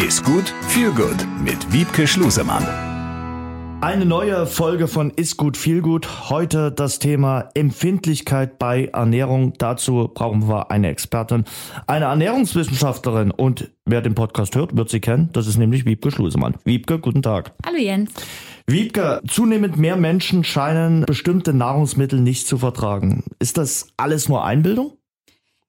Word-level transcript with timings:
Ist 0.00 0.24
gut, 0.24 0.54
viel 0.68 0.92
gut 0.92 1.26
mit 1.44 1.74
Wiebke 1.74 2.06
Schlusemann. 2.06 2.64
Eine 3.82 4.06
neue 4.06 4.46
Folge 4.46 4.88
von 4.88 5.10
Ist 5.10 5.36
gut, 5.36 5.58
viel 5.58 5.82
gut. 5.82 6.30
Heute 6.30 6.72
das 6.72 6.98
Thema 6.98 7.50
Empfindlichkeit 7.52 8.58
bei 8.58 8.86
Ernährung. 8.86 9.52
Dazu 9.58 10.10
brauchen 10.12 10.48
wir 10.48 10.70
eine 10.70 10.88
Expertin, 10.88 11.44
eine 11.86 12.06
Ernährungswissenschaftlerin. 12.06 13.30
Und 13.30 13.72
wer 13.84 14.00
den 14.00 14.14
Podcast 14.14 14.56
hört, 14.56 14.74
wird 14.74 14.88
sie 14.88 15.00
kennen. 15.00 15.28
Das 15.34 15.46
ist 15.46 15.58
nämlich 15.58 15.84
Wiebke 15.84 16.10
Schlusemann. 16.10 16.54
Wiebke, 16.64 16.98
guten 16.98 17.20
Tag. 17.20 17.52
Hallo 17.66 17.76
Jens. 17.76 18.10
Wiebke, 18.66 19.20
zunehmend 19.28 19.76
mehr 19.76 19.96
Menschen 19.96 20.44
scheinen 20.44 21.04
bestimmte 21.04 21.52
Nahrungsmittel 21.52 22.20
nicht 22.20 22.46
zu 22.46 22.56
vertragen. 22.56 23.24
Ist 23.38 23.58
das 23.58 23.88
alles 23.98 24.30
nur 24.30 24.44
Einbildung? 24.44 24.96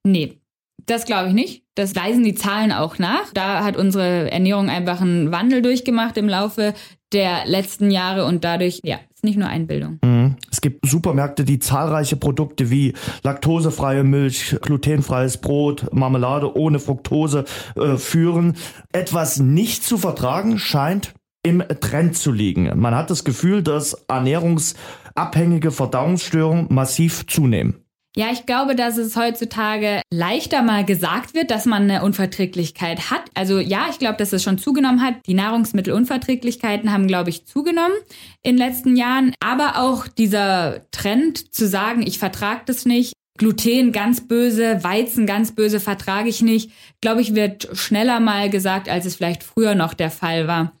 Nee, 0.04 0.41
das 0.86 1.04
glaube 1.04 1.28
ich 1.28 1.34
nicht. 1.34 1.64
Das 1.74 1.96
weisen 1.96 2.24
die 2.24 2.34
Zahlen 2.34 2.72
auch 2.72 2.98
nach. 2.98 3.32
Da 3.32 3.64
hat 3.64 3.76
unsere 3.76 4.30
Ernährung 4.30 4.68
einfach 4.68 5.00
einen 5.00 5.32
Wandel 5.32 5.62
durchgemacht 5.62 6.16
im 6.16 6.28
Laufe 6.28 6.74
der 7.12 7.46
letzten 7.46 7.90
Jahre 7.90 8.24
und 8.24 8.44
dadurch, 8.44 8.80
ja, 8.84 8.98
ist 9.14 9.24
nicht 9.24 9.38
nur 9.38 9.48
Einbildung. 9.48 9.98
Mhm. 10.02 10.36
Es 10.50 10.60
gibt 10.60 10.86
Supermärkte, 10.86 11.44
die 11.44 11.58
zahlreiche 11.58 12.16
Produkte 12.16 12.70
wie 12.70 12.94
laktosefreie 13.22 14.04
Milch, 14.04 14.56
glutenfreies 14.60 15.38
Brot, 15.38 15.92
Marmelade 15.92 16.56
ohne 16.56 16.78
Fructose 16.78 17.44
äh, 17.76 17.96
führen. 17.96 18.56
Etwas 18.92 19.38
nicht 19.38 19.84
zu 19.84 19.98
vertragen 19.98 20.58
scheint 20.58 21.14
im 21.42 21.62
Trend 21.80 22.16
zu 22.16 22.32
liegen. 22.32 22.70
Man 22.78 22.94
hat 22.94 23.10
das 23.10 23.24
Gefühl, 23.24 23.62
dass 23.62 23.94
ernährungsabhängige 24.08 25.70
Verdauungsstörungen 25.70 26.66
massiv 26.70 27.26
zunehmen. 27.26 27.81
Ja, 28.14 28.30
ich 28.30 28.44
glaube, 28.44 28.76
dass 28.76 28.98
es 28.98 29.16
heutzutage 29.16 30.02
leichter 30.12 30.60
mal 30.62 30.84
gesagt 30.84 31.32
wird, 31.32 31.50
dass 31.50 31.64
man 31.64 31.84
eine 31.84 32.02
Unverträglichkeit 32.02 33.10
hat. 33.10 33.22
Also 33.34 33.58
ja, 33.58 33.86
ich 33.90 33.98
glaube, 33.98 34.18
dass 34.18 34.34
es 34.34 34.42
schon 34.42 34.58
zugenommen 34.58 35.02
hat. 35.02 35.14
Die 35.26 35.32
Nahrungsmittelunverträglichkeiten 35.32 36.92
haben, 36.92 37.06
glaube 37.06 37.30
ich, 37.30 37.46
zugenommen 37.46 37.96
in 38.42 38.56
den 38.56 38.66
letzten 38.66 38.96
Jahren. 38.96 39.34
Aber 39.40 39.78
auch 39.78 40.06
dieser 40.08 40.82
Trend 40.90 41.54
zu 41.54 41.66
sagen, 41.66 42.02
ich 42.02 42.18
vertrage 42.18 42.62
das 42.66 42.84
nicht, 42.84 43.14
Gluten 43.38 43.92
ganz 43.92 44.28
böse, 44.28 44.84
Weizen 44.84 45.26
ganz 45.26 45.52
böse 45.52 45.80
vertrage 45.80 46.28
ich 46.28 46.42
nicht, 46.42 46.70
glaube 47.00 47.22
ich, 47.22 47.34
wird 47.34 47.68
schneller 47.72 48.20
mal 48.20 48.50
gesagt, 48.50 48.90
als 48.90 49.06
es 49.06 49.16
vielleicht 49.16 49.42
früher 49.42 49.74
noch 49.74 49.94
der 49.94 50.10
Fall 50.10 50.46
war. 50.46 50.72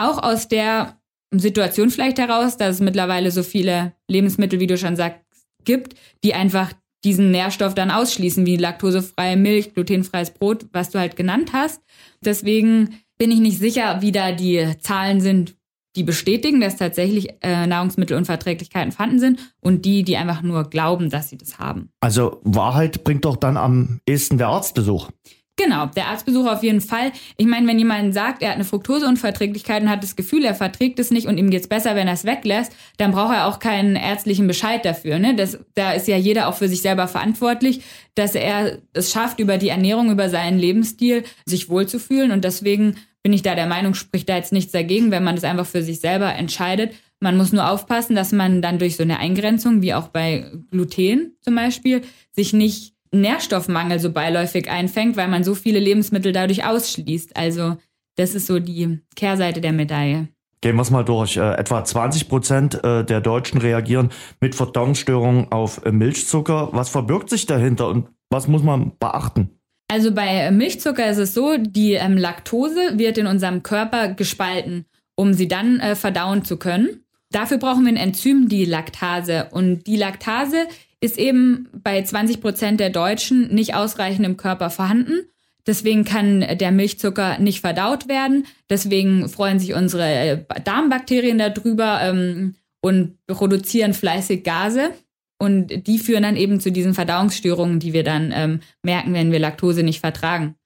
Auch 0.00 0.22
aus 0.22 0.48
der 0.48 0.98
Situation 1.30 1.90
vielleicht 1.90 2.18
heraus, 2.18 2.56
dass 2.56 2.76
es 2.76 2.80
mittlerweile 2.80 3.30
so 3.30 3.42
viele 3.42 3.92
Lebensmittel, 4.08 4.58
wie 4.58 4.66
du 4.66 4.78
schon 4.78 4.96
sagst, 4.96 5.20
gibt, 5.64 5.94
die 6.24 6.34
einfach 6.34 6.72
diesen 7.04 7.30
Nährstoff 7.30 7.74
dann 7.74 7.90
ausschließen, 7.90 8.44
wie 8.46 8.56
laktosefreie 8.56 9.36
Milch, 9.36 9.74
glutenfreies 9.74 10.32
Brot, 10.32 10.66
was 10.72 10.90
du 10.90 10.98
halt 10.98 11.16
genannt 11.16 11.52
hast. 11.52 11.80
Deswegen 12.24 13.00
bin 13.18 13.30
ich 13.30 13.40
nicht 13.40 13.58
sicher, 13.58 14.00
wie 14.00 14.12
da 14.12 14.32
die 14.32 14.74
Zahlen 14.80 15.20
sind, 15.20 15.54
die 15.96 16.02
bestätigen, 16.02 16.60
dass 16.60 16.76
tatsächlich 16.76 17.28
äh, 17.40 17.66
Nahrungsmittelunverträglichkeiten 17.66 18.92
vorhanden 18.92 19.18
sind 19.18 19.54
und 19.60 19.84
die, 19.84 20.04
die 20.04 20.16
einfach 20.16 20.42
nur 20.42 20.64
glauben, 20.64 21.10
dass 21.10 21.28
sie 21.28 21.36
das 21.36 21.58
haben. 21.58 21.90
Also 22.00 22.40
Wahrheit 22.44 23.04
bringt 23.04 23.24
doch 23.24 23.36
dann 23.36 23.56
am 23.56 24.00
ehesten 24.06 24.38
der 24.38 24.48
Arztbesuch. 24.48 25.10
Genau, 25.58 25.86
der 25.86 26.06
Arztbesuch 26.06 26.46
auf 26.46 26.62
jeden 26.62 26.80
Fall. 26.80 27.10
Ich 27.36 27.46
meine, 27.46 27.66
wenn 27.66 27.80
jemand 27.80 28.14
sagt, 28.14 28.42
er 28.42 28.50
hat 28.50 28.54
eine 28.54 28.64
Fructoseunverträglichkeit 28.64 29.82
und 29.82 29.90
hat 29.90 30.04
das 30.04 30.14
Gefühl, 30.14 30.44
er 30.44 30.54
verträgt 30.54 31.00
es 31.00 31.10
nicht 31.10 31.26
und 31.26 31.36
ihm 31.36 31.50
geht's 31.50 31.66
besser, 31.66 31.96
wenn 31.96 32.06
er 32.06 32.14
es 32.14 32.24
weglässt, 32.24 32.72
dann 32.96 33.10
braucht 33.10 33.34
er 33.34 33.46
auch 33.46 33.58
keinen 33.58 33.96
ärztlichen 33.96 34.46
Bescheid 34.46 34.84
dafür. 34.84 35.18
Ne? 35.18 35.34
Das, 35.34 35.58
da 35.74 35.92
ist 35.92 36.06
ja 36.06 36.16
jeder 36.16 36.46
auch 36.46 36.54
für 36.54 36.68
sich 36.68 36.80
selber 36.80 37.08
verantwortlich, 37.08 37.82
dass 38.14 38.36
er 38.36 38.78
es 38.92 39.10
schafft, 39.10 39.40
über 39.40 39.58
die 39.58 39.70
Ernährung, 39.70 40.12
über 40.12 40.28
seinen 40.28 40.60
Lebensstil 40.60 41.24
sich 41.44 41.68
wohlzufühlen. 41.68 42.30
Und 42.30 42.44
deswegen 42.44 42.94
bin 43.24 43.32
ich 43.32 43.42
da 43.42 43.56
der 43.56 43.66
Meinung, 43.66 43.94
spricht 43.94 44.28
da 44.28 44.36
jetzt 44.36 44.52
nichts 44.52 44.70
dagegen, 44.70 45.10
wenn 45.10 45.24
man 45.24 45.34
das 45.34 45.44
einfach 45.44 45.66
für 45.66 45.82
sich 45.82 45.98
selber 45.98 46.32
entscheidet. 46.36 46.94
Man 47.18 47.36
muss 47.36 47.52
nur 47.52 47.68
aufpassen, 47.68 48.14
dass 48.14 48.30
man 48.30 48.62
dann 48.62 48.78
durch 48.78 48.96
so 48.96 49.02
eine 49.02 49.18
Eingrenzung, 49.18 49.82
wie 49.82 49.94
auch 49.94 50.06
bei 50.06 50.52
Gluten 50.70 51.36
zum 51.40 51.56
Beispiel, 51.56 52.02
sich 52.30 52.52
nicht 52.52 52.94
Nährstoffmangel 53.12 53.98
so 53.98 54.12
beiläufig 54.12 54.70
einfängt, 54.70 55.16
weil 55.16 55.28
man 55.28 55.44
so 55.44 55.54
viele 55.54 55.78
Lebensmittel 55.78 56.32
dadurch 56.32 56.64
ausschließt. 56.64 57.36
Also 57.36 57.76
das 58.16 58.34
ist 58.34 58.46
so 58.46 58.58
die 58.58 59.00
Kehrseite 59.16 59.60
der 59.60 59.72
Medaille. 59.72 60.28
Gehen 60.60 60.74
wir 60.74 60.82
es 60.82 60.90
mal 60.90 61.04
durch. 61.04 61.36
Äh, 61.36 61.54
etwa 61.54 61.84
20 61.84 62.28
Prozent 62.28 62.84
äh, 62.84 63.04
der 63.04 63.20
Deutschen 63.20 63.60
reagieren 63.60 64.10
mit 64.40 64.54
Verdauungsstörungen 64.54 65.52
auf 65.52 65.84
äh, 65.84 65.92
Milchzucker. 65.92 66.70
Was 66.72 66.88
verbirgt 66.88 67.30
sich 67.30 67.46
dahinter 67.46 67.88
und 67.88 68.08
was 68.28 68.48
muss 68.48 68.62
man 68.62 68.92
beachten? 68.98 69.50
Also 69.90 70.12
bei 70.12 70.50
Milchzucker 70.50 71.08
ist 71.08 71.18
es 71.18 71.32
so, 71.32 71.56
die 71.58 71.92
ähm, 71.92 72.18
Laktose 72.18 72.98
wird 72.98 73.18
in 73.18 73.26
unserem 73.26 73.62
Körper 73.62 74.08
gespalten, 74.08 74.84
um 75.14 75.32
sie 75.32 75.48
dann 75.48 75.80
äh, 75.80 75.94
verdauen 75.94 76.44
zu 76.44 76.56
können. 76.58 77.04
Dafür 77.30 77.58
brauchen 77.58 77.84
wir 77.84 77.92
ein 77.92 77.96
Enzym, 77.96 78.48
die 78.48 78.64
Laktase. 78.64 79.48
Und 79.50 79.86
die 79.86 79.96
Laktase 79.96 80.66
ist 81.00 81.18
eben 81.18 81.68
bei 81.72 82.02
20 82.02 82.40
Prozent 82.40 82.80
der 82.80 82.90
Deutschen 82.90 83.54
nicht 83.54 83.74
ausreichend 83.74 84.26
im 84.26 84.36
Körper 84.36 84.70
vorhanden. 84.70 85.20
Deswegen 85.66 86.04
kann 86.04 86.40
der 86.40 86.72
Milchzucker 86.72 87.38
nicht 87.38 87.60
verdaut 87.60 88.08
werden. 88.08 88.46
Deswegen 88.70 89.28
freuen 89.28 89.58
sich 89.58 89.74
unsere 89.74 90.46
Darmbakterien 90.64 91.38
darüber 91.38 92.00
ähm, 92.02 92.54
und 92.80 93.18
produzieren 93.26 93.92
fleißig 93.92 94.44
Gase. 94.44 94.92
Und 95.38 95.86
die 95.86 95.98
führen 95.98 96.22
dann 96.22 96.36
eben 96.36 96.58
zu 96.58 96.72
diesen 96.72 96.94
Verdauungsstörungen, 96.94 97.78
die 97.78 97.92
wir 97.92 98.02
dann 98.02 98.32
ähm, 98.34 98.60
merken, 98.82 99.14
wenn 99.14 99.30
wir 99.30 99.38
Laktose 99.38 99.82
nicht 99.82 100.00
vertragen. 100.00 100.56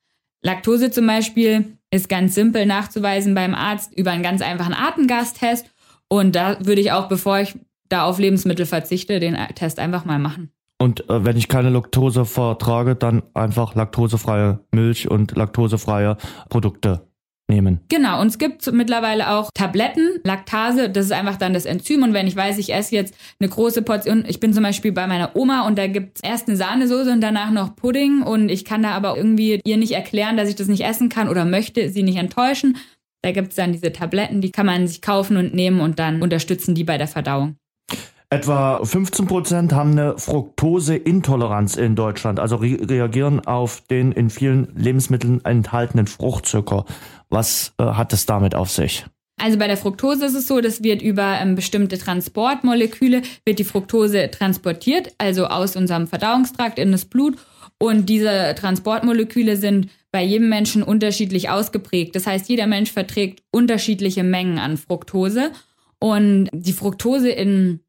Laktose 0.40 0.90
zum 0.90 1.06
Beispiel 1.06 1.76
ist 1.90 2.08
ganz 2.08 2.34
simpel 2.34 2.64
nachzuweisen 2.64 3.34
beim 3.34 3.54
Arzt 3.54 3.92
über 3.94 4.12
einen 4.12 4.22
ganz 4.22 4.40
einfachen 4.40 4.72
Atemgastest. 4.72 5.66
Und 6.08 6.34
da 6.34 6.64
würde 6.64 6.80
ich 6.80 6.92
auch, 6.92 7.08
bevor 7.08 7.40
ich 7.40 7.54
da 7.92 8.04
auf 8.04 8.18
Lebensmittel 8.18 8.66
verzichte, 8.66 9.20
den 9.20 9.36
Test 9.54 9.78
einfach 9.78 10.04
mal 10.04 10.18
machen. 10.18 10.50
Und 10.82 11.08
äh, 11.08 11.24
wenn 11.24 11.36
ich 11.36 11.48
keine 11.48 11.70
Laktose 11.70 12.24
vertrage, 12.24 12.96
dann 12.96 13.22
einfach 13.34 13.74
laktosefreie 13.74 14.60
Milch 14.72 15.08
und 15.08 15.36
laktosefreie 15.36 16.16
Produkte 16.48 17.06
nehmen. 17.48 17.80
Genau, 17.88 18.20
und 18.20 18.28
es 18.28 18.38
gibt 18.38 18.70
mittlerweile 18.72 19.30
auch 19.30 19.50
Tabletten, 19.54 20.20
Laktase, 20.24 20.90
das 20.90 21.06
ist 21.06 21.12
einfach 21.12 21.36
dann 21.36 21.52
das 21.52 21.66
Enzym. 21.66 22.02
Und 22.02 22.14
wenn 22.14 22.26
ich 22.26 22.34
weiß, 22.34 22.58
ich 22.58 22.74
esse 22.74 22.96
jetzt 22.96 23.14
eine 23.38 23.48
große 23.48 23.82
Portion, 23.82 24.24
ich 24.26 24.40
bin 24.40 24.52
zum 24.52 24.62
Beispiel 24.64 24.90
bei 24.90 25.06
meiner 25.06 25.36
Oma 25.36 25.66
und 25.66 25.78
da 25.78 25.86
gibt 25.86 26.18
es 26.18 26.28
erst 26.28 26.48
eine 26.48 26.56
Sahnesoße 26.56 27.12
und 27.12 27.20
danach 27.20 27.50
noch 27.50 27.76
Pudding 27.76 28.22
und 28.22 28.48
ich 28.48 28.64
kann 28.64 28.82
da 28.82 28.90
aber 28.90 29.16
irgendwie 29.16 29.60
ihr 29.64 29.76
nicht 29.76 29.92
erklären, 29.92 30.36
dass 30.36 30.48
ich 30.48 30.56
das 30.56 30.66
nicht 30.66 30.84
essen 30.84 31.08
kann 31.08 31.28
oder 31.28 31.44
möchte 31.44 31.90
sie 31.90 32.02
nicht 32.02 32.16
enttäuschen. 32.16 32.76
Da 33.22 33.30
gibt 33.30 33.50
es 33.50 33.54
dann 33.54 33.72
diese 33.72 33.92
Tabletten, 33.92 34.40
die 34.40 34.50
kann 34.50 34.66
man 34.66 34.88
sich 34.88 35.00
kaufen 35.00 35.36
und 35.36 35.54
nehmen 35.54 35.80
und 35.80 36.00
dann 36.00 36.22
unterstützen 36.22 36.74
die 36.74 36.82
bei 36.82 36.98
der 36.98 37.06
Verdauung. 37.06 37.56
Etwa 38.32 38.82
15 38.82 39.26
Prozent 39.26 39.72
haben 39.74 39.90
eine 39.90 40.16
Fructoseintoleranz 40.16 41.76
in 41.76 41.94
Deutschland, 41.94 42.40
also 42.40 42.56
re 42.56 42.78
reagieren 42.80 43.40
auf 43.40 43.82
den 43.82 44.10
in 44.10 44.30
vielen 44.30 44.74
Lebensmitteln 44.74 45.44
enthaltenen 45.44 46.06
Fruchtzucker. 46.06 46.86
Was 47.28 47.74
äh, 47.76 47.84
hat 47.84 48.14
es 48.14 48.24
damit 48.24 48.54
auf 48.54 48.70
sich? 48.70 49.04
Also 49.38 49.58
bei 49.58 49.66
der 49.66 49.76
Fructose 49.76 50.24
ist 50.24 50.34
es 50.34 50.48
so, 50.48 50.62
das 50.62 50.82
wird 50.82 51.02
über 51.02 51.38
ähm, 51.42 51.56
bestimmte 51.56 51.98
Transportmoleküle, 51.98 53.20
wird 53.44 53.58
die 53.58 53.64
Fructose 53.64 54.30
transportiert, 54.30 55.12
also 55.18 55.48
aus 55.48 55.76
unserem 55.76 56.06
Verdauungstrakt 56.06 56.78
in 56.78 56.90
das 56.90 57.04
Blut. 57.04 57.36
Und 57.76 58.08
diese 58.08 58.54
Transportmoleküle 58.56 59.58
sind 59.58 59.90
bei 60.10 60.22
jedem 60.24 60.48
Menschen 60.48 60.82
unterschiedlich 60.82 61.50
ausgeprägt. 61.50 62.16
Das 62.16 62.26
heißt, 62.26 62.48
jeder 62.48 62.66
Mensch 62.66 62.92
verträgt 62.92 63.42
unterschiedliche 63.50 64.22
Mengen 64.22 64.58
an 64.58 64.78
Fructose. 64.78 65.50
Und 65.98 66.48
die 66.52 66.72
Fructose 66.72 67.28
in 67.28 67.80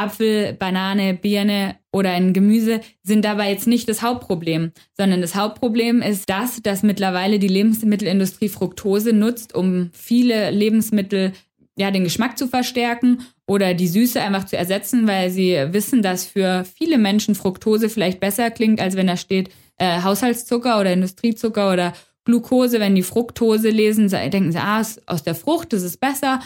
Apfel, 0.00 0.52
Banane, 0.54 1.14
Birne 1.14 1.76
oder 1.92 2.10
ein 2.10 2.32
Gemüse 2.32 2.80
sind 3.02 3.24
dabei 3.24 3.50
jetzt 3.50 3.66
nicht 3.66 3.88
das 3.88 4.02
Hauptproblem, 4.02 4.72
sondern 4.96 5.20
das 5.20 5.34
Hauptproblem 5.34 6.02
ist 6.02 6.28
das, 6.30 6.62
dass 6.62 6.82
mittlerweile 6.82 7.38
die 7.38 7.48
Lebensmittelindustrie 7.48 8.48
Fructose 8.48 9.12
nutzt, 9.12 9.54
um 9.54 9.90
viele 9.92 10.50
Lebensmittel 10.50 11.32
ja 11.76 11.90
den 11.90 12.04
Geschmack 12.04 12.38
zu 12.38 12.46
verstärken 12.46 13.26
oder 13.46 13.74
die 13.74 13.88
Süße 13.88 14.20
einfach 14.20 14.44
zu 14.44 14.56
ersetzen, 14.56 15.08
weil 15.08 15.30
sie 15.30 15.56
wissen, 15.70 16.02
dass 16.02 16.24
für 16.24 16.64
viele 16.64 16.98
Menschen 16.98 17.34
Fructose 17.34 17.88
vielleicht 17.88 18.20
besser 18.20 18.50
klingt, 18.50 18.80
als 18.80 18.96
wenn 18.96 19.06
da 19.06 19.16
steht 19.16 19.50
äh, 19.78 20.02
Haushaltszucker 20.02 20.78
oder 20.78 20.92
Industriezucker 20.92 21.72
oder 21.72 21.92
Glucose. 22.24 22.78
Wenn 22.78 22.94
die 22.94 23.02
Fructose 23.02 23.70
lesen, 23.70 24.08
denken 24.08 24.52
sie, 24.52 24.58
ah, 24.58 24.84
aus 25.06 25.22
der 25.22 25.34
Frucht, 25.34 25.72
das 25.72 25.82
ist 25.82 26.00
besser. 26.00 26.40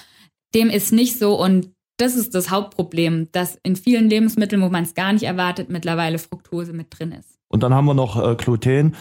Dem 0.55 0.71
ist 0.71 0.93
nicht 0.93 1.19
so 1.19 1.39
und 1.39 1.71
das 1.97 2.17
ist 2.17 2.35
das 2.35 2.51
Hauptproblem, 2.51 3.29
dass 3.33 3.59
in 3.63 3.77
vielen 3.77 4.09
Lebensmitteln, 4.09 4.63
wo 4.63 4.69
man 4.69 4.85
es 4.85 4.95
gar 4.95 5.13
nicht 5.13 5.25
erwartet, 5.25 5.71
mittlerweile 5.71 6.19
Fructose 6.19 6.73
mit 6.73 6.89
drin 6.91 7.13
ist. 7.13 7.39
Und 7.49 7.63
dann 7.63 7.73
haben 7.73 7.87
wir 7.87 7.95
noch 7.95 8.21
äh, 8.21 8.35
Gluten. 8.35 8.97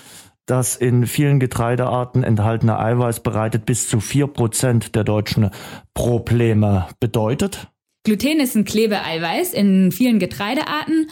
Das 0.46 0.76
in 0.76 1.08
vielen 1.08 1.40
Getreidearten 1.40 2.24
enthaltene 2.24 2.78
Eiweiß 2.78 3.22
bereitet 3.22 3.66
bis 3.66 3.88
zu 3.88 4.02
vier 4.02 4.28
Prozent 4.28 4.94
der 4.94 5.06
Deutschen 5.06 5.50
Probleme. 5.94 6.88
Bedeutet? 7.00 7.70
Gluten 8.04 8.42
ist 8.42 8.56
ein 8.56 8.66
Klebeeiweiß 8.66 9.54
in 9.54 9.92
vielen 9.94 10.20
Getreidearten. 10.20 11.10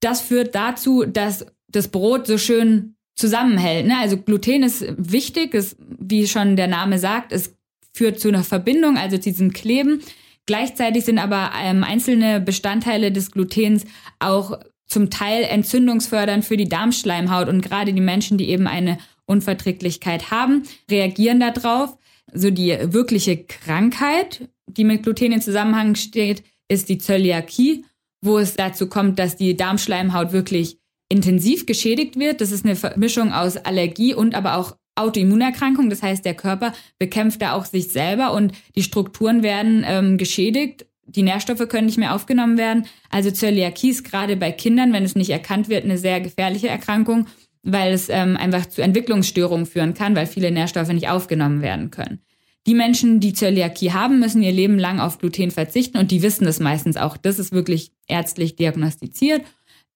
Das 0.00 0.22
führt 0.22 0.54
dazu, 0.54 1.04
dass 1.04 1.46
das 1.68 1.88
Brot 1.88 2.26
so 2.26 2.38
schön 2.38 2.96
zusammenhält. 3.14 3.86
Ne? 3.86 3.98
Also 3.98 4.16
Gluten 4.16 4.62
ist 4.62 4.86
wichtig, 4.96 5.52
ist, 5.52 5.76
wie 5.98 6.26
schon 6.26 6.56
der 6.56 6.68
Name 6.68 6.98
sagt, 6.98 7.32
es 7.32 7.54
führt 7.92 8.18
zu 8.18 8.28
einer 8.28 8.44
Verbindung, 8.44 8.96
also 8.96 9.18
zu 9.18 9.30
diesem 9.30 9.52
Kleben. 9.52 10.00
Gleichzeitig 10.50 11.04
sind 11.04 11.20
aber 11.20 11.52
ähm, 11.62 11.84
einzelne 11.84 12.40
Bestandteile 12.40 13.12
des 13.12 13.30
Glutens 13.30 13.84
auch 14.18 14.58
zum 14.84 15.08
Teil 15.08 15.44
entzündungsfördernd 15.44 16.44
für 16.44 16.56
die 16.56 16.68
Darmschleimhaut 16.68 17.48
und 17.48 17.60
gerade 17.60 17.92
die 17.92 18.00
Menschen, 18.00 18.36
die 18.36 18.48
eben 18.48 18.66
eine 18.66 18.98
Unverträglichkeit 19.26 20.32
haben, 20.32 20.64
reagieren 20.90 21.38
darauf. 21.38 21.96
So 22.32 22.50
die 22.50 22.76
wirkliche 22.92 23.44
Krankheit, 23.44 24.48
die 24.66 24.82
mit 24.82 25.04
Gluten 25.04 25.30
in 25.30 25.40
Zusammenhang 25.40 25.94
steht, 25.94 26.42
ist 26.66 26.88
die 26.88 26.98
Zöliakie, 26.98 27.84
wo 28.20 28.36
es 28.36 28.54
dazu 28.54 28.88
kommt, 28.88 29.20
dass 29.20 29.36
die 29.36 29.56
Darmschleimhaut 29.56 30.32
wirklich 30.32 30.78
intensiv 31.08 31.64
geschädigt 31.64 32.18
wird. 32.18 32.40
Das 32.40 32.50
ist 32.50 32.66
eine 32.66 32.76
Mischung 32.96 33.32
aus 33.32 33.56
Allergie 33.56 34.14
und 34.14 34.34
aber 34.34 34.56
auch 34.56 34.74
Autoimmunerkrankung. 34.94 35.90
Das 35.90 36.02
heißt, 36.02 36.24
der 36.24 36.34
Körper 36.34 36.72
bekämpft 36.98 37.42
da 37.42 37.52
auch 37.52 37.64
sich 37.64 37.92
selber 37.92 38.32
und 38.32 38.52
die 38.76 38.82
Strukturen 38.82 39.42
werden 39.42 39.84
ähm, 39.86 40.18
geschädigt. 40.18 40.86
Die 41.06 41.22
Nährstoffe 41.22 41.66
können 41.68 41.86
nicht 41.86 41.98
mehr 41.98 42.14
aufgenommen 42.14 42.56
werden. 42.56 42.86
Also 43.10 43.30
Zöliakie 43.30 43.90
ist 43.90 44.04
gerade 44.04 44.36
bei 44.36 44.52
Kindern, 44.52 44.92
wenn 44.92 45.04
es 45.04 45.16
nicht 45.16 45.30
erkannt 45.30 45.68
wird, 45.68 45.84
eine 45.84 45.98
sehr 45.98 46.20
gefährliche 46.20 46.68
Erkrankung, 46.68 47.26
weil 47.62 47.92
es 47.92 48.08
ähm, 48.08 48.36
einfach 48.36 48.66
zu 48.66 48.82
Entwicklungsstörungen 48.82 49.66
führen 49.66 49.94
kann, 49.94 50.14
weil 50.14 50.26
viele 50.26 50.50
Nährstoffe 50.50 50.92
nicht 50.92 51.08
aufgenommen 51.08 51.62
werden 51.62 51.90
können. 51.90 52.20
Die 52.66 52.74
Menschen, 52.74 53.20
die 53.20 53.32
Zöliakie 53.32 53.92
haben, 53.92 54.20
müssen 54.20 54.42
ihr 54.42 54.52
Leben 54.52 54.78
lang 54.78 55.00
auf 55.00 55.18
Gluten 55.18 55.50
verzichten 55.50 55.96
und 55.96 56.10
die 56.10 56.22
wissen 56.22 56.44
das 56.44 56.60
meistens 56.60 56.96
auch. 56.96 57.16
Das 57.16 57.38
ist 57.38 57.52
wirklich 57.52 57.92
ärztlich 58.06 58.54
diagnostiziert 58.54 59.42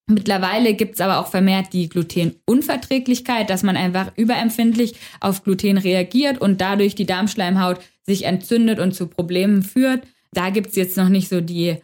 Mittlerweile 0.06 0.74
gibt 0.74 0.94
es 0.94 1.00
aber 1.00 1.18
auch 1.18 1.28
vermehrt 1.28 1.72
die 1.72 1.88
Glutenunverträglichkeit, 1.88 3.48
dass 3.48 3.62
man 3.62 3.76
einfach 3.76 4.12
überempfindlich 4.16 4.94
auf 5.20 5.42
Gluten 5.42 5.78
reagiert 5.78 6.40
und 6.40 6.60
dadurch 6.60 6.94
die 6.94 7.06
Darmschleimhaut 7.06 7.80
sich 8.02 8.24
entzündet 8.24 8.80
und 8.80 8.94
zu 8.94 9.06
Problemen 9.06 9.62
führt. 9.62 10.02
Da 10.32 10.50
gibt 10.50 10.68
es 10.68 10.76
jetzt 10.76 10.98
noch 10.98 11.08
nicht 11.08 11.30
so 11.30 11.40
die 11.40 11.78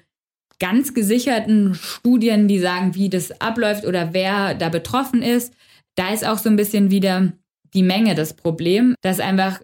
ganz 0.58 0.92
gesicherten 0.92 1.74
Studien, 1.74 2.46
die 2.46 2.58
sagen, 2.58 2.94
wie 2.94 3.08
das 3.08 3.40
abläuft 3.40 3.86
oder 3.86 4.12
wer 4.12 4.54
da 4.54 4.68
betroffen 4.68 5.22
ist. 5.22 5.54
Da 5.94 6.12
ist 6.12 6.26
auch 6.26 6.38
so 6.38 6.50
ein 6.50 6.56
bisschen 6.56 6.90
wieder 6.90 7.32
die 7.72 7.82
Menge 7.82 8.14
das 8.14 8.34
Problem, 8.34 8.94
dass 9.00 9.20
einfach 9.20 9.60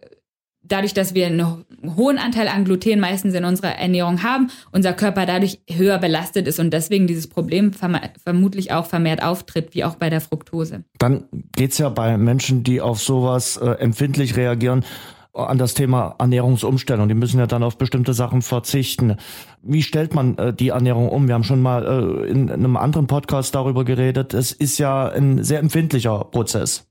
dadurch, 0.69 0.95
dass 0.95 1.15
wir 1.15 1.27
einen 1.27 1.65
hohen 1.97 2.19
Anteil 2.19 2.49
an 2.49 2.65
Gluten 2.65 3.01
meistens 3.01 3.35
in 3.35 3.45
unserer 3.45 3.77
Ernährung 3.77 4.23
haben, 4.23 4.51
unser 4.73 4.93
Körper 4.93 5.27
dadurch 5.27 5.61
höher 5.71 5.99
belastet 5.99 6.47
ist 6.49 6.59
und 6.59 6.73
deswegen 6.73 7.07
dieses 7.07 7.29
Problem 7.29 7.73
verm 7.73 7.97
vermutlich 8.23 8.73
auch 8.73 8.87
vermehrt 8.87 9.23
auftritt, 9.23 9.75
wie 9.75 9.85
auch 9.85 9.97
bei 9.97 10.11
der 10.11 10.21
Fructose. 10.21 10.85
Dann 10.99 11.25
geht's 11.55 11.79
ja 11.79 11.89
bei 11.89 12.17
Menschen, 12.19 12.63
die 12.63 12.81
auf 12.81 13.01
sowas 13.01 13.57
äh, 13.57 13.71
empfindlich 13.71 14.37
reagieren, 14.37 14.85
an 15.37 15.59
das 15.59 15.75
Thema 15.75 16.15
Ernährungsumstellung. 16.19 17.09
Die 17.09 17.15
müssen 17.15 17.39
ja 17.39 17.47
dann 17.47 17.63
auf 17.63 17.77
bestimmte 17.77 18.15
Sachen 18.15 18.43
verzichten. 18.43 19.17
Wie 19.63 19.83
stellt 19.83 20.15
man 20.15 20.39
äh, 20.39 20.53
die 20.53 20.69
Ernährung 20.69 21.09
um? 21.09 21.29
Wir 21.29 21.35
haben 21.35 21.45
schon 21.45 21.63
mal 21.63 21.85
äh, 21.85 22.31
in, 22.31 22.49
in 22.49 22.51
einem 22.51 22.77
anderen 22.77 23.07
Podcast 23.07 23.55
darüber 23.55 23.85
geredet. 23.85 24.35
Es 24.35 24.53
ist 24.53 24.79
ja 24.79 25.09
ein 25.09 25.45
sehr 25.45 25.61
empfindlicher 25.61 26.25
Prozess. 26.25 26.86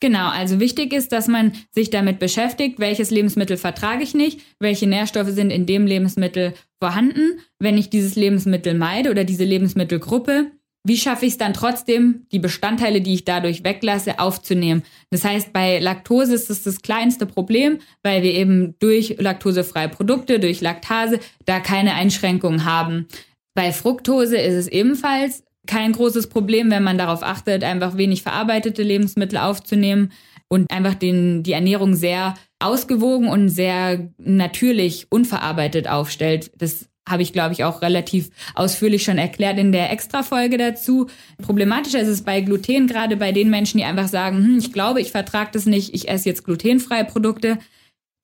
Genau, 0.00 0.28
also 0.28 0.60
wichtig 0.60 0.92
ist, 0.92 1.12
dass 1.12 1.26
man 1.26 1.52
sich 1.70 1.88
damit 1.88 2.18
beschäftigt, 2.18 2.78
welches 2.78 3.10
Lebensmittel 3.10 3.56
vertrage 3.56 4.02
ich 4.02 4.14
nicht, 4.14 4.40
welche 4.60 4.86
Nährstoffe 4.86 5.30
sind 5.30 5.50
in 5.50 5.64
dem 5.64 5.86
Lebensmittel 5.86 6.52
vorhanden. 6.82 7.40
Wenn 7.58 7.78
ich 7.78 7.88
dieses 7.88 8.14
Lebensmittel 8.14 8.74
meide 8.74 9.10
oder 9.10 9.24
diese 9.24 9.44
Lebensmittelgruppe, 9.44 10.50
wie 10.86 10.98
schaffe 10.98 11.26
ich 11.26 11.32
es 11.32 11.38
dann 11.38 11.54
trotzdem, 11.54 12.26
die 12.30 12.38
Bestandteile, 12.38 13.00
die 13.00 13.14
ich 13.14 13.24
dadurch 13.24 13.64
weglasse, 13.64 14.20
aufzunehmen? 14.20 14.84
Das 15.10 15.24
heißt, 15.24 15.52
bei 15.52 15.80
Laktose 15.80 16.34
ist 16.34 16.50
es 16.50 16.62
das 16.62 16.82
kleinste 16.82 17.26
Problem, 17.26 17.78
weil 18.04 18.22
wir 18.22 18.34
eben 18.34 18.76
durch 18.78 19.16
laktosefreie 19.18 19.88
Produkte, 19.88 20.38
durch 20.38 20.60
Laktase, 20.60 21.18
da 21.44 21.58
keine 21.58 21.94
Einschränkungen 21.94 22.64
haben. 22.64 23.08
Bei 23.56 23.72
Fructose 23.72 24.36
ist 24.36 24.54
es 24.54 24.68
ebenfalls 24.68 25.42
kein 25.66 25.92
großes 25.92 26.28
Problem, 26.28 26.70
wenn 26.70 26.82
man 26.82 26.98
darauf 26.98 27.22
achtet, 27.22 27.64
einfach 27.64 27.96
wenig 27.96 28.22
verarbeitete 28.22 28.82
Lebensmittel 28.82 29.38
aufzunehmen 29.38 30.12
und 30.48 30.70
einfach 30.70 30.94
den, 30.94 31.42
die 31.42 31.52
Ernährung 31.52 31.94
sehr 31.94 32.34
ausgewogen 32.58 33.28
und 33.28 33.48
sehr 33.48 34.08
natürlich 34.18 35.06
unverarbeitet 35.10 35.88
aufstellt. 35.88 36.50
Das 36.56 36.88
habe 37.08 37.22
ich, 37.22 37.32
glaube 37.32 37.52
ich, 37.52 37.64
auch 37.64 37.82
relativ 37.82 38.30
ausführlich 38.54 39.04
schon 39.04 39.18
erklärt 39.18 39.58
in 39.58 39.72
der 39.72 39.92
Extra-Folge 39.92 40.58
dazu. 40.58 41.06
Problematischer 41.40 42.00
ist 42.00 42.08
es 42.08 42.22
bei 42.22 42.40
Gluten, 42.40 42.88
gerade 42.88 43.16
bei 43.16 43.32
den 43.32 43.50
Menschen, 43.50 43.78
die 43.78 43.84
einfach 43.84 44.08
sagen, 44.08 44.38
hm, 44.38 44.58
ich 44.58 44.72
glaube, 44.72 45.00
ich 45.00 45.12
vertrage 45.12 45.50
das 45.52 45.66
nicht, 45.66 45.94
ich 45.94 46.08
esse 46.08 46.28
jetzt 46.28 46.44
glutenfreie 46.44 47.04
Produkte. 47.04 47.58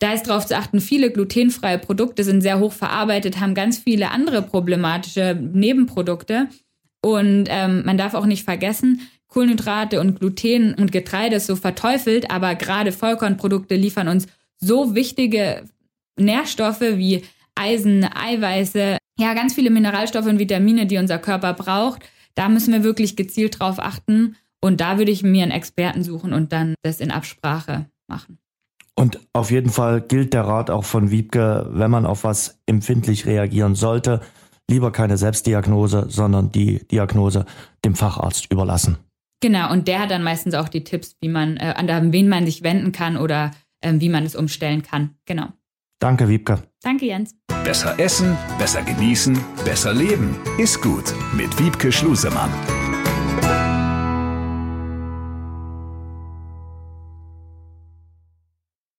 Da 0.01 0.13
ist 0.13 0.25
darauf 0.25 0.47
zu 0.47 0.57
achten, 0.57 0.81
viele 0.81 1.13
glutenfreie 1.13 1.79
Produkte 1.79 2.25
sind 2.25 2.41
sehr 2.41 2.59
hoch 2.59 2.73
verarbeitet, 2.73 3.39
haben 3.39 3.55
ganz 3.55 3.79
viele 3.79 4.11
andere 4.11 4.43
problematische 4.43 5.39
Nebenprodukte. 5.41 6.49
Und 7.05 7.47
ähm, 7.49 7.85
man 7.85 7.99
darf 7.99 8.15
auch 8.15 8.27
nicht 8.27 8.45
vergessen, 8.45 9.09
Kohlenhydrate 9.29 10.01
und 10.01 10.21
Gluten 10.21 10.75
und 10.75 10.93
Getreide 10.93 11.37
ist 11.37 11.47
so 11.47 11.57
verteufelt, 11.57 12.31
aber 12.31 12.55
gerade 12.55 12.93
Vollkornprodukte 12.93 13.75
liefern 13.75 14.09
uns 14.09 14.27
so 14.59 14.95
wichtige 14.95 15.65
Nährstoffe 16.19 16.81
wie 16.81 17.23
Eisen, 17.55 18.05
Eiweiße, 18.05 18.99
ja, 19.19 19.35
ganz 19.35 19.55
viele 19.55 19.71
Mineralstoffe 19.71 20.27
und 20.27 20.39
Vitamine, 20.39 20.87
die 20.87 20.99
unser 20.99 21.19
Körper 21.19 21.55
braucht. 21.55 22.03
Da 22.35 22.49
müssen 22.49 22.73
wir 22.73 22.85
wirklich 22.85 23.17
gezielt 23.17 23.59
drauf 23.59 23.79
achten. 23.79 24.37
Und 24.61 24.81
da 24.81 24.99
würde 24.99 25.11
ich 25.11 25.23
mir 25.23 25.43
einen 25.43 25.53
Experten 25.53 26.05
suchen 26.05 26.33
und 26.33 26.53
dann 26.53 26.75
das 26.83 27.01
in 27.01 27.11
Absprache 27.11 27.87
machen. 28.07 28.39
Und 28.95 29.19
auf 29.33 29.51
jeden 29.51 29.71
Fall 29.71 30.01
gilt 30.03 30.35
der 30.35 30.43
Rat 30.43 30.71
auch 30.71 30.85
von 30.85 31.11
Wiebke, 31.11 31.69
wenn 31.73 31.91
man 31.91 32.07
auf 32.07 32.25
was 32.25 32.61
empfindlich 32.67 33.27
reagieren 33.27 33.75
sollte, 33.75 34.21
lieber 34.71 34.91
keine 34.93 35.17
Selbstdiagnose, 35.17 36.07
sondern 36.09 36.51
die 36.51 36.87
Diagnose 36.89 37.47
dem 37.85 37.95
Facharzt 37.95 38.51
überlassen. 38.51 38.99
Genau, 39.41 39.73
und 39.73 39.89
der 39.89 39.99
hat 39.99 40.11
dann 40.11 40.23
meistens 40.23 40.55
auch 40.55 40.69
die 40.69 40.85
Tipps, 40.85 41.17
wie 41.21 41.29
man, 41.29 41.57
äh, 41.57 41.75
an 41.77 42.13
wen 42.13 42.29
man 42.29 42.47
sich 42.47 42.63
wenden 42.63 42.93
kann 42.93 43.17
oder 43.17 43.51
äh, 43.81 43.93
wie 43.97 44.09
man 44.09 44.25
es 44.25 44.37
umstellen 44.37 44.83
kann. 44.83 45.17
Genau. 45.27 45.49
Danke, 46.01 46.29
Wiebke. 46.29 46.63
Danke, 46.83 47.07
Jens. 47.07 47.37
Besser 47.65 47.99
essen, 47.99 48.37
besser 48.59 48.83
genießen, 48.83 49.39
besser 49.65 49.95
leben. 49.95 50.37
Ist 50.59 50.81
gut 50.81 51.15
mit 51.37 51.57
Wiebke 51.59 51.93
Schlusemann. 51.93 52.51